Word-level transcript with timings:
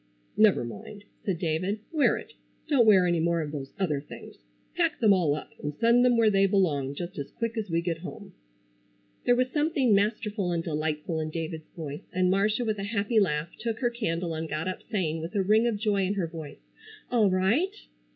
"Never 0.35 0.63
mind," 0.65 1.03
said 1.23 1.37
David. 1.37 1.77
"Wear 1.91 2.17
it. 2.17 2.33
Don't 2.67 2.87
wear 2.87 3.05
any 3.05 3.19
more 3.19 3.41
of 3.41 3.51
those 3.51 3.71
other 3.79 4.01
things. 4.01 4.37
Pack 4.75 4.99
them 4.99 5.13
all 5.13 5.35
up 5.35 5.51
and 5.61 5.75
send 5.75 6.03
them 6.03 6.17
where 6.17 6.31
they 6.31 6.47
belong, 6.47 6.95
just 6.95 7.19
as 7.19 7.29
quick 7.29 7.55
as 7.55 7.69
we 7.69 7.81
get 7.83 7.99
home." 7.99 8.33
There 9.25 9.35
was 9.35 9.51
something 9.51 9.93
masterful 9.93 10.51
and 10.51 10.63
delightful 10.63 11.19
in 11.19 11.29
David's 11.29 11.69
voice, 11.75 12.09
and 12.11 12.31
Marcia 12.31 12.65
with 12.65 12.79
a 12.79 12.83
happy 12.85 13.19
laugh 13.19 13.51
took 13.59 13.77
her 13.81 13.91
candle 13.91 14.33
and 14.33 14.49
got 14.49 14.67
up 14.67 14.81
saying, 14.89 15.21
with 15.21 15.35
a 15.35 15.43
ring 15.43 15.67
of 15.67 15.77
joy 15.77 16.03
in 16.03 16.15
her 16.15 16.25
voice: 16.25 16.71
"All 17.11 17.29
right!" 17.29 17.85